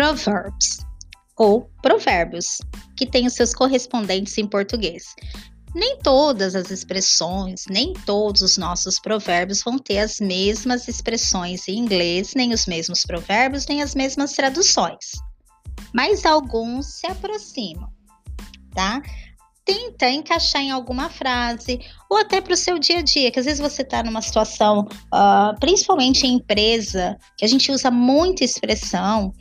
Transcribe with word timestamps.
Proverbs 0.00 0.78
ou 1.36 1.70
provérbios, 1.82 2.56
que 2.96 3.04
têm 3.04 3.26
os 3.26 3.34
seus 3.34 3.52
correspondentes 3.52 4.38
em 4.38 4.46
português. 4.46 5.14
Nem 5.74 5.98
todas 5.98 6.54
as 6.54 6.70
expressões, 6.70 7.64
nem 7.68 7.92
todos 8.06 8.40
os 8.40 8.56
nossos 8.56 8.98
provérbios 8.98 9.62
vão 9.62 9.78
ter 9.78 9.98
as 9.98 10.18
mesmas 10.18 10.88
expressões 10.88 11.68
em 11.68 11.76
inglês, 11.76 12.32
nem 12.34 12.54
os 12.54 12.64
mesmos 12.64 13.04
provérbios, 13.04 13.66
nem 13.66 13.82
as 13.82 13.94
mesmas 13.94 14.32
traduções. 14.32 15.04
Mas 15.92 16.24
alguns 16.24 16.94
se 16.94 17.06
aproximam, 17.06 17.90
tá? 18.74 19.02
Tenta 19.66 20.08
encaixar 20.08 20.62
em 20.62 20.70
alguma 20.70 21.10
frase, 21.10 21.78
ou 22.08 22.16
até 22.16 22.40
para 22.40 22.54
o 22.54 22.56
seu 22.56 22.78
dia 22.78 23.00
a 23.00 23.02
dia, 23.02 23.30
que 23.30 23.38
às 23.38 23.44
vezes 23.44 23.60
você 23.60 23.82
está 23.82 24.02
numa 24.02 24.22
situação, 24.22 24.88
uh, 25.14 25.60
principalmente 25.60 26.26
em 26.26 26.36
empresa, 26.36 27.18
que 27.36 27.44
a 27.44 27.48
gente 27.48 27.70
usa 27.70 27.90
muita 27.90 28.42
expressão, 28.42 29.34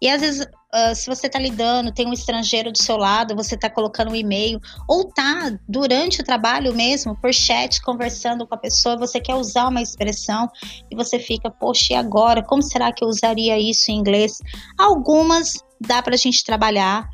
e 0.00 0.08
às 0.08 0.20
vezes 0.20 0.46
Uh, 0.76 0.94
se 0.94 1.06
você 1.06 1.26
está 1.26 1.38
lidando, 1.38 1.90
tem 1.90 2.06
um 2.06 2.12
estrangeiro 2.12 2.70
do 2.70 2.82
seu 2.82 2.98
lado, 2.98 3.34
você 3.34 3.54
está 3.54 3.70
colocando 3.70 4.10
um 4.10 4.14
e-mail, 4.14 4.60
ou 4.86 5.08
tá 5.08 5.58
durante 5.66 6.20
o 6.20 6.24
trabalho 6.24 6.74
mesmo, 6.74 7.16
por 7.16 7.32
chat, 7.32 7.80
conversando 7.80 8.46
com 8.46 8.54
a 8.54 8.58
pessoa, 8.58 8.98
você 8.98 9.18
quer 9.18 9.36
usar 9.36 9.68
uma 9.68 9.80
expressão 9.80 10.50
e 10.90 10.94
você 10.94 11.18
fica, 11.18 11.50
poxa, 11.50 11.94
e 11.94 11.96
agora? 11.96 12.42
Como 12.42 12.60
será 12.60 12.92
que 12.92 13.02
eu 13.02 13.08
usaria 13.08 13.58
isso 13.58 13.90
em 13.90 13.96
inglês? 13.96 14.38
Algumas 14.76 15.54
dá 15.80 16.02
para 16.02 16.14
a 16.14 16.18
gente 16.18 16.44
trabalhar, 16.44 17.08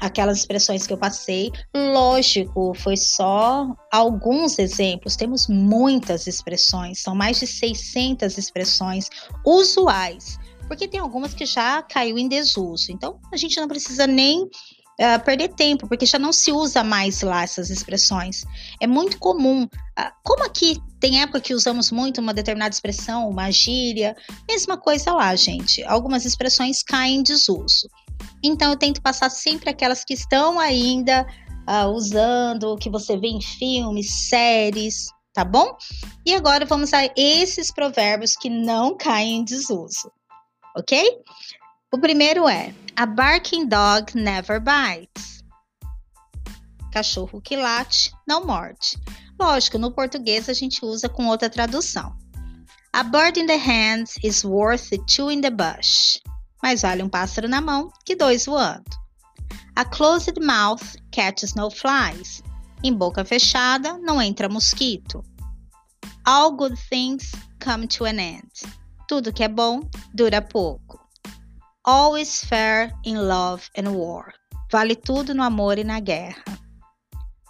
aquelas 0.00 0.38
expressões 0.38 0.86
que 0.86 0.92
eu 0.92 0.98
passei. 0.98 1.50
Lógico, 1.74 2.72
foi 2.74 2.96
só 2.96 3.66
alguns 3.92 4.58
exemplos, 4.58 5.16
temos 5.16 5.48
muitas 5.48 6.26
expressões, 6.26 7.00
são 7.00 7.14
mais 7.14 7.40
de 7.40 7.46
600 7.46 8.38
expressões 8.38 9.10
usuais 9.44 10.38
porque 10.72 10.88
tem 10.88 11.00
algumas 11.00 11.34
que 11.34 11.44
já 11.44 11.82
caiu 11.82 12.16
em 12.16 12.26
desuso. 12.26 12.90
Então, 12.90 13.20
a 13.30 13.36
gente 13.36 13.60
não 13.60 13.68
precisa 13.68 14.06
nem 14.06 14.44
uh, 14.44 15.22
perder 15.22 15.48
tempo, 15.48 15.86
porque 15.86 16.06
já 16.06 16.18
não 16.18 16.32
se 16.32 16.50
usa 16.50 16.82
mais 16.82 17.20
lá 17.20 17.42
essas 17.42 17.68
expressões. 17.68 18.42
É 18.80 18.86
muito 18.86 19.18
comum. 19.18 19.64
Uh, 19.64 20.10
como 20.24 20.42
aqui 20.44 20.80
tem 20.98 21.20
época 21.20 21.42
que 21.42 21.52
usamos 21.52 21.90
muito 21.90 22.22
uma 22.22 22.32
determinada 22.32 22.74
expressão, 22.74 23.28
uma 23.28 23.50
gíria, 23.50 24.16
mesma 24.48 24.78
coisa 24.78 25.12
lá, 25.12 25.36
gente. 25.36 25.84
Algumas 25.84 26.24
expressões 26.24 26.82
caem 26.82 27.16
em 27.16 27.22
desuso. 27.22 27.86
Então, 28.42 28.70
eu 28.70 28.76
tento 28.78 29.02
passar 29.02 29.28
sempre 29.28 29.68
aquelas 29.68 30.06
que 30.06 30.14
estão 30.14 30.58
ainda 30.58 31.26
uh, 31.68 31.88
usando, 31.90 32.78
que 32.78 32.88
você 32.88 33.14
vê 33.18 33.28
em 33.28 33.42
filmes, 33.42 34.10
séries, 34.30 35.08
tá 35.34 35.44
bom? 35.44 35.76
E 36.24 36.34
agora 36.34 36.64
vamos 36.64 36.94
a 36.94 37.10
esses 37.14 37.70
provérbios 37.70 38.34
que 38.36 38.48
não 38.48 38.96
caem 38.96 39.40
em 39.40 39.44
desuso 39.44 40.10
ok? 40.76 41.22
O 41.92 41.98
primeiro 41.98 42.48
é: 42.48 42.74
A 42.96 43.06
barking 43.06 43.66
dog 43.66 44.14
never 44.14 44.60
bites. 44.60 45.42
Cachorro 46.92 47.40
que 47.40 47.56
late 47.56 48.12
não 48.26 48.44
morde. 48.44 48.98
Lógico, 49.40 49.78
no 49.78 49.90
português 49.90 50.48
a 50.48 50.52
gente 50.52 50.84
usa 50.84 51.08
com 51.08 51.26
outra 51.26 51.48
tradução. 51.48 52.14
A 52.92 53.02
bird 53.02 53.40
in 53.40 53.46
the 53.46 53.56
hand 53.56 54.04
is 54.22 54.44
worth 54.44 54.90
two 55.06 55.30
in 55.30 55.40
the 55.40 55.50
bush. 55.50 56.18
Mais 56.62 56.82
vale 56.82 57.02
um 57.02 57.08
pássaro 57.08 57.48
na 57.48 57.60
mão 57.60 57.90
que 58.04 58.14
dois 58.14 58.44
voando. 58.44 58.84
A 59.74 59.84
closed 59.84 60.38
mouth 60.38 60.96
catches 61.10 61.54
no 61.54 61.70
flies. 61.70 62.42
Em 62.84 62.92
boca 62.92 63.24
fechada 63.24 63.98
não 63.98 64.20
entra 64.20 64.48
mosquito. 64.48 65.24
All 66.26 66.52
good 66.52 66.76
things 66.90 67.32
come 67.58 67.86
to 67.88 68.04
an 68.04 68.18
end. 68.18 68.81
Tudo 69.12 69.30
que 69.30 69.44
é 69.44 69.48
bom 69.48 69.82
dura 70.14 70.40
pouco. 70.40 70.98
All 71.84 72.16
is 72.16 72.42
fair 72.46 72.90
in 73.04 73.16
love 73.28 73.62
and 73.76 73.90
war. 73.90 74.32
Vale 74.70 74.96
tudo 74.96 75.34
no 75.34 75.42
amor 75.42 75.78
e 75.78 75.84
na 75.84 76.00
guerra. 76.00 76.42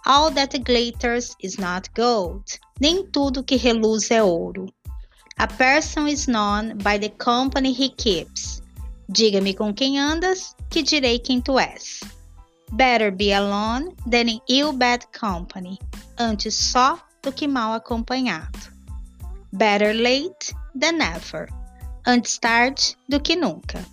All 0.05 0.29
that 0.31 0.59
glitters 0.59 1.33
is 1.41 1.55
not 1.57 1.89
gold. 1.95 2.43
Nem 2.81 3.09
tudo 3.11 3.45
que 3.45 3.55
reluz 3.55 4.11
é 4.11 4.21
ouro. 4.21 4.65
A 5.37 5.47
person 5.47 6.05
is 6.05 6.27
known 6.27 6.77
by 6.79 6.99
the 6.99 7.07
company 7.17 7.71
he 7.71 7.87
keeps. 7.87 8.61
Diga-me 9.07 9.53
com 9.53 9.73
quem 9.73 9.97
andas, 9.97 10.53
que 10.69 10.83
direi 10.83 11.17
quem 11.17 11.39
tu 11.39 11.57
és. 11.57 12.01
Better 12.73 13.09
be 13.09 13.31
alone 13.31 13.95
than 14.05 14.27
in 14.27 14.41
ill 14.49 14.73
bad 14.73 15.07
company. 15.17 15.79
Antes 16.19 16.55
só 16.55 16.99
do 17.21 17.31
que 17.31 17.47
mal 17.47 17.73
acompanhado. 17.73 18.59
Better 19.53 19.93
late 19.93 20.53
than 20.75 20.97
never. 20.97 21.47
Antes 22.05 22.37
tarde 22.37 22.95
do 23.07 23.19
que 23.19 23.35
nunca. 23.35 23.85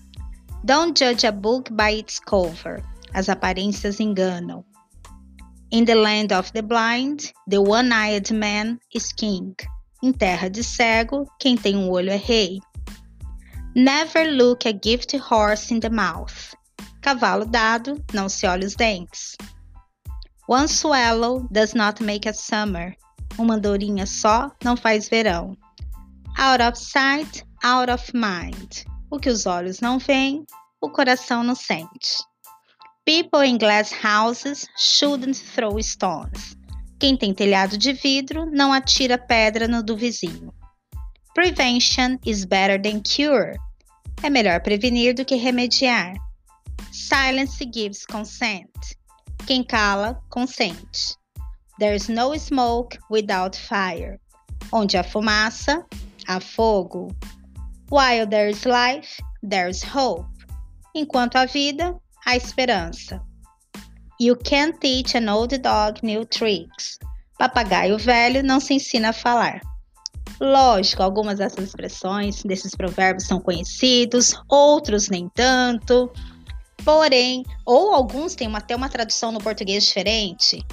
Don't 0.65 0.99
judge 0.99 1.25
a 1.25 1.33
book 1.33 1.71
by 1.71 1.91
its 1.91 2.19
cover. 2.19 2.83
As 3.15 3.29
aparências 3.29 4.01
enganam. 4.01 4.65
In 5.71 5.85
the 5.85 5.95
land 5.95 6.33
of 6.33 6.53
the 6.53 6.63
blind, 6.63 7.33
the 7.47 7.61
one-eyed 7.61 8.31
man 8.33 8.81
is 8.93 9.13
king. 9.13 9.55
Em 10.03 10.13
terra 10.13 10.51
de 10.51 10.63
cego, 10.65 11.27
quem 11.39 11.57
tem 11.57 11.77
um 11.77 11.91
olho 11.91 12.11
é 12.11 12.17
rei. 12.17 12.61
Never 13.75 14.33
look 14.33 14.67
a 14.67 14.73
gift 14.73 15.17
horse 15.17 15.73
in 15.73 15.81
the 15.81 15.91
mouth. 15.91 16.55
Cavalo 17.01 17.45
dado, 17.45 18.05
não 18.13 18.29
se 18.29 18.47
olha 18.47 18.67
os 18.67 18.75
dentes. 18.75 19.37
One 20.49 20.67
swallow 20.67 21.47
does 21.51 21.75
not 21.75 22.03
make 22.03 22.29
a 22.29 22.33
summer. 22.33 22.97
Uma 23.39 23.55
andorinha 23.55 24.07
só 24.07 24.51
não 24.65 24.77
faz 24.77 25.09
verão. 25.09 25.57
Out 26.43 26.63
of 26.63 26.79
sight, 26.79 27.45
out 27.63 27.91
of 27.91 28.03
mind. 28.15 28.87
O 29.11 29.19
que 29.19 29.29
os 29.29 29.45
olhos 29.45 29.81
não 29.81 29.99
veem, 29.99 30.47
o 30.81 30.89
coração 30.89 31.45
não 31.45 31.55
sente. 31.55 32.25
People 33.05 33.47
in 33.47 33.59
glass 33.59 33.93
houses 33.93 34.67
shouldn't 34.75 35.39
throw 35.39 35.79
stones. 35.83 36.57
Quem 36.99 37.15
tem 37.15 37.35
telhado 37.35 37.77
de 37.77 37.93
vidro 37.93 38.47
não 38.47 38.73
atira 38.73 39.19
pedra 39.19 39.69
no 39.69 39.83
do 39.83 39.95
vizinho. 39.95 40.51
Prevention 41.35 42.17
is 42.25 42.47
better 42.47 42.81
than 42.81 43.03
cure. 43.03 43.59
É 44.23 44.31
melhor 44.31 44.63
prevenir 44.63 45.15
do 45.15 45.27
que 45.27 45.35
remediar. 45.35 46.15
Silence 46.91 47.63
gives 47.67 48.07
consent. 48.07 48.71
Quem 49.47 49.63
cala, 49.63 50.19
consente. 50.31 51.19
There's 51.79 52.09
no 52.09 52.35
smoke 52.39 52.99
without 53.11 53.59
fire. 53.59 54.19
Onde 54.73 54.97
há 54.97 55.05
fumaça, 55.05 55.85
há 56.31 56.41
fogo. 56.41 57.09
While 57.91 58.27
there 58.29 58.49
is 58.49 58.65
life, 58.65 59.21
there 59.43 59.69
is 59.69 59.83
hope. 59.83 60.29
Enquanto 60.95 61.37
há 61.37 61.47
vida, 61.47 61.97
há 62.25 62.37
esperança. 62.37 63.21
You 64.21 64.37
can't 64.37 64.79
teach 64.81 65.17
an 65.17 65.29
old 65.29 65.57
dog 65.59 66.01
new 66.03 66.25
tricks. 66.25 66.99
Papagaio 67.39 67.99
velho 67.99 68.43
não 68.43 68.61
se 68.61 68.75
ensina 68.75 69.09
a 69.09 69.13
falar. 69.13 69.61
Lógico, 70.41 71.03
algumas 71.03 71.39
dessas 71.39 71.65
expressões, 71.65 72.43
desses 72.45 72.75
provérbios 72.75 73.27
são 73.27 73.41
conhecidos, 73.41 74.35
outros 74.49 75.09
nem 75.09 75.29
tanto. 75.31 76.11
Porém, 76.85 77.45
ou 77.67 77.93
alguns 77.95 78.35
têm 78.35 78.55
até 78.55 78.77
uma 78.77 78.89
tradução 78.89 79.33
no 79.33 79.41
português 79.41 79.85
diferente. 79.85 80.65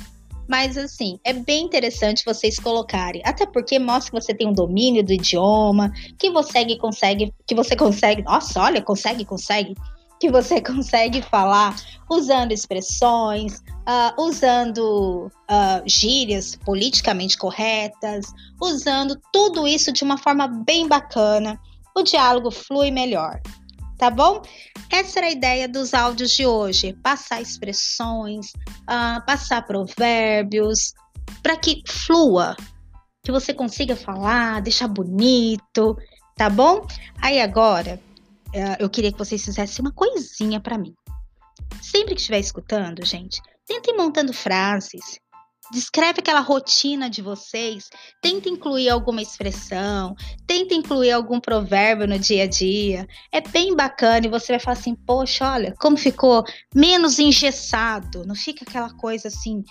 Mas 0.47 0.78
assim, 0.78 1.19
é 1.24 1.34
bem 1.34 1.66
interessante 1.66 2.24
vocês 2.25 2.58
colocarem, 2.58 3.22
até 3.25 3.46
porque 3.46 3.78
mostra 3.78 4.12
que 4.12 4.25
você 4.25 4.34
tem 4.34 4.47
um 4.47 4.53
domínio 4.53 5.03
do 5.03 5.12
idioma, 5.12 5.91
que 6.18 6.30
você 6.30 6.63
consegue, 6.78 7.34
que 7.46 7.53
você 7.53 7.75
consegue, 7.75 8.24
nossa, 8.24 8.62
olha, 8.62 8.81
consegue, 8.81 9.25
consegue, 9.25 9.75
que 10.19 10.31
você 10.31 10.62
consegue 10.62 11.22
falar 11.22 11.75
usando 12.09 12.52
expressões, 12.52 13.57
uh, 13.57 14.22
usando 14.22 15.30
uh, 15.50 15.84
gírias 15.86 16.56
politicamente 16.56 17.38
corretas, 17.38 18.25
usando 18.62 19.19
tudo 19.33 19.68
isso 19.68 19.92
de 19.92 20.04
uma 20.04 20.18
forma 20.18 20.48
bem 20.48 20.88
bacana. 20.88 21.60
O 21.95 22.04
diálogo 22.04 22.51
flui 22.51 22.92
melhor 22.92 23.42
tá 23.98 24.10
bom? 24.10 24.42
Essa 24.92 25.20
era 25.20 25.28
a 25.28 25.32
ideia 25.32 25.68
dos 25.68 25.94
áudios 25.94 26.32
de 26.32 26.46
hoje: 26.46 26.94
passar 27.02 27.42
expressões, 27.42 28.52
uh, 28.84 29.26
passar 29.26 29.66
provérbios, 29.66 30.94
para 31.42 31.58
que 31.58 31.82
flua, 31.88 32.56
que 33.24 33.32
você 33.32 33.54
consiga 33.54 33.96
falar, 33.96 34.62
deixar 34.62 34.88
bonito, 34.88 35.98
tá 36.36 36.50
bom? 36.50 36.86
Aí 37.22 37.42
agora, 37.42 38.00
uh, 38.50 38.76
eu 38.80 38.90
queria 38.90 39.12
que 39.12 39.20
vocês 39.20 39.44
fizessem 39.44 39.84
uma 39.84 39.92
coisinha 39.92 40.60
para 40.60 40.78
mim. 40.78 40.94
Sempre 41.82 42.16
que 42.16 42.22
estiver 42.22 42.40
escutando, 42.40 43.06
gente, 43.06 43.42
tentem 43.66 43.96
montando 43.98 44.32
frases, 44.32 45.20
Descreve 45.72 46.19
aquela 46.19 46.40
rotina 46.40 47.10
de 47.10 47.22
vocês. 47.22 47.90
Tenta 48.22 48.48
incluir 48.48 48.90
alguma 48.90 49.22
expressão, 49.22 50.16
tenta 50.46 50.74
incluir 50.74 51.12
algum 51.12 51.40
provérbio 51.40 52.08
no 52.08 52.18
dia 52.18 52.44
a 52.44 52.48
dia. 52.48 53.08
É 53.31 53.42
bem 53.42 53.75
bacana 53.75 54.25
e 54.25 54.30
você 54.30 54.54
vai 54.54 54.60
falar 54.60 54.78
assim: 54.78 54.96
poxa, 54.96 55.52
olha 55.52 55.75
como 55.80 55.98
ficou 55.98 56.44
menos 56.74 57.19
engessado. 57.19 58.25
Não 58.25 58.36
fica 58.36 58.64
aquela 58.64 58.94
coisa 58.94 59.28
assim. 59.28 59.64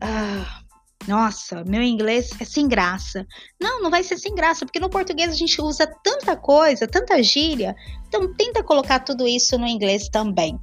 Ah, 0.00 0.62
Nossa, 1.08 1.64
meu 1.64 1.82
inglês 1.82 2.30
é 2.38 2.44
sem 2.44 2.68
graça. 2.68 3.26
Não, 3.60 3.82
não 3.82 3.90
vai 3.90 4.02
ser 4.02 4.18
sem 4.18 4.34
graça, 4.34 4.66
porque 4.66 4.80
no 4.80 4.90
português 4.90 5.30
a 5.30 5.34
gente 5.34 5.60
usa 5.60 5.86
tanta 6.04 6.36
coisa, 6.36 6.86
tanta 6.86 7.22
gíria. 7.22 7.74
Então 8.06 8.34
tenta 8.34 8.62
colocar 8.62 9.00
tudo 9.00 9.26
isso 9.26 9.56
no 9.58 9.66
inglês 9.66 10.08
também. 10.10 10.58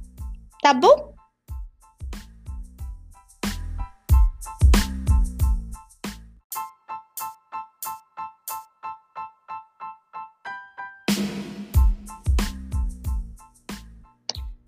Tá 0.62 0.72
bom? 0.72 1.07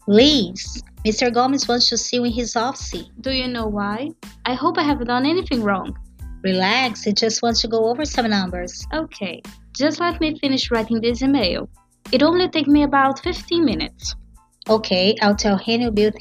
Liz, 0.06 0.82
Mr. 1.04 1.32
Gomez 1.32 1.68
wants 1.68 1.88
to 1.88 1.96
see 1.96 2.16
you 2.16 2.24
in 2.24 2.32
his 2.32 2.56
office. 2.56 3.04
Do 3.20 3.30
you 3.30 3.48
know 3.48 3.66
why? 3.66 4.10
I 4.44 4.54
hope 4.54 4.78
I 4.78 4.82
haven't 4.82 5.06
done 5.06 5.26
anything 5.26 5.62
wrong. 5.62 5.96
Relax, 6.42 7.04
he 7.04 7.12
just 7.12 7.42
wants 7.42 7.60
to 7.62 7.68
go 7.68 7.88
over 7.88 8.04
some 8.04 8.28
numbers. 8.28 8.86
Okay, 8.94 9.42
just 9.76 10.00
let 10.00 10.20
me 10.20 10.38
finish 10.38 10.70
writing 10.70 11.00
this 11.00 11.22
email. 11.22 11.68
It 12.12 12.22
only 12.22 12.48
takes 12.48 12.68
me 12.68 12.82
about 12.82 13.20
15 13.20 13.64
minutes. 13.64 14.14
Okay, 14.68 15.14
I'll 15.22 15.36
tell 15.36 15.56
him 15.56 15.80
you'll 15.80 15.90
be 15.90 16.06
with 16.06 16.16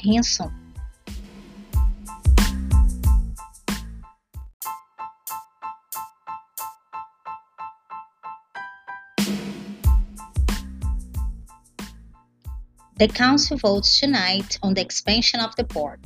The 13.00 13.08
Council 13.08 13.56
votes 13.56 13.98
tonight 13.98 14.58
on 14.62 14.74
the 14.74 14.82
expansion 14.82 15.40
of 15.40 15.56
the 15.56 15.64
port. 15.64 16.04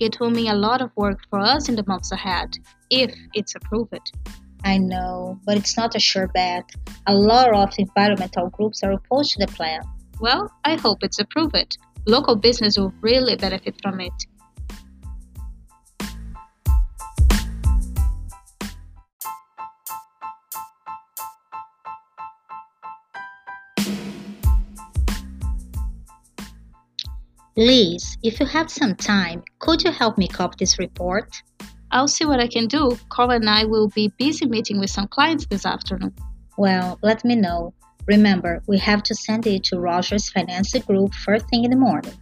It 0.00 0.18
will 0.18 0.30
mean 0.30 0.50
a 0.50 0.56
lot 0.56 0.82
of 0.82 0.90
work 0.96 1.20
for 1.30 1.38
us 1.38 1.68
in 1.68 1.76
the 1.76 1.84
months 1.86 2.10
ahead, 2.10 2.58
if 2.90 3.14
it's 3.34 3.54
approved. 3.54 4.10
I 4.64 4.78
know, 4.78 5.38
but 5.46 5.56
it's 5.56 5.76
not 5.76 5.94
a 5.94 6.00
sure 6.00 6.26
bet. 6.26 6.68
A 7.06 7.14
lot 7.14 7.54
of 7.54 7.72
environmental 7.78 8.50
groups 8.50 8.82
are 8.82 8.90
opposed 8.90 9.34
to 9.34 9.46
the 9.46 9.52
plan. 9.52 9.82
Well, 10.18 10.52
I 10.64 10.74
hope 10.74 11.04
it's 11.04 11.20
approved. 11.20 11.78
Local 12.04 12.34
business 12.34 12.76
will 12.76 12.92
really 13.00 13.36
benefit 13.36 13.76
from 13.80 14.00
it. 14.00 14.12
Liz, 27.56 28.18
if 28.24 28.40
you 28.40 28.46
have 28.46 28.68
some 28.68 28.96
time, 28.96 29.44
could 29.60 29.84
you 29.84 29.92
help 29.92 30.18
me 30.18 30.26
copy 30.26 30.56
this 30.58 30.76
report? 30.80 31.30
I'll 31.92 32.08
see 32.08 32.24
what 32.24 32.40
I 32.40 32.48
can 32.48 32.66
do. 32.66 32.98
Carl 33.10 33.30
and 33.30 33.48
I 33.48 33.64
will 33.64 33.86
be 33.88 34.12
busy 34.18 34.46
meeting 34.46 34.80
with 34.80 34.90
some 34.90 35.06
clients 35.06 35.46
this 35.46 35.64
afternoon. 35.64 36.12
Well, 36.58 36.98
let 37.02 37.24
me 37.24 37.36
know. 37.36 37.72
Remember, 38.08 38.60
we 38.66 38.76
have 38.78 39.04
to 39.04 39.14
send 39.14 39.46
it 39.46 39.62
to 39.64 39.78
Roger's 39.78 40.28
finance 40.30 40.74
group 40.74 41.14
first 41.14 41.48
thing 41.48 41.64
in 41.64 41.70
the 41.70 41.76
morning. 41.76 42.14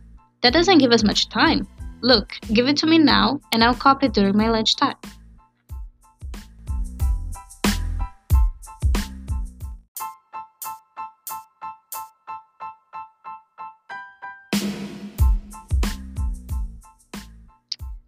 That 0.42 0.52
doesn't 0.52 0.78
give 0.78 0.92
us 0.92 1.02
much 1.02 1.30
time. 1.30 1.66
Look, 2.02 2.34
give 2.52 2.68
it 2.68 2.76
to 2.78 2.86
me 2.86 2.98
now, 2.98 3.40
and 3.52 3.64
I'll 3.64 3.74
copy 3.74 4.06
it 4.06 4.12
during 4.12 4.36
my 4.36 4.50
lunchtime. 4.50 4.96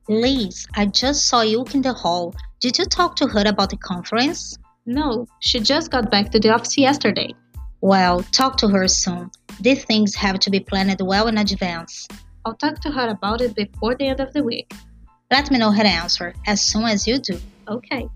Liz, 0.08 0.66
I 0.74 0.86
just 0.86 1.28
saw 1.28 1.40
you 1.40 1.64
in 1.72 1.80
the 1.80 1.94
hall. 1.94 2.34
Did 2.60 2.78
you 2.78 2.84
talk 2.84 3.16
to 3.16 3.26
her 3.26 3.42
about 3.46 3.70
the 3.70 3.78
conference? 3.78 4.58
No, 4.84 5.26
she 5.40 5.60
just 5.60 5.90
got 5.90 6.10
back 6.10 6.30
to 6.32 6.38
the 6.38 6.50
office 6.50 6.76
yesterday. 6.76 7.34
Well, 7.80 8.22
talk 8.32 8.58
to 8.58 8.68
her 8.68 8.86
soon. 8.86 9.30
These 9.60 9.84
things 9.84 10.14
have 10.14 10.38
to 10.40 10.50
be 10.50 10.60
planned 10.60 11.00
well 11.00 11.28
in 11.28 11.38
advance. 11.38 12.06
I'll 12.44 12.54
talk 12.54 12.80
to 12.82 12.90
her 12.90 13.08
about 13.08 13.40
it 13.40 13.54
before 13.54 13.94
the 13.94 14.08
end 14.08 14.20
of 14.20 14.32
the 14.34 14.42
week. 14.42 14.72
Let 15.30 15.50
me 15.50 15.58
know 15.58 15.70
her 15.70 15.84
answer 15.84 16.34
as 16.46 16.60
soon 16.60 16.84
as 16.84 17.06
you 17.06 17.18
do. 17.18 17.40
Okay. 17.68 18.06